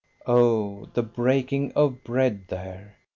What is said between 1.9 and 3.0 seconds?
bread there!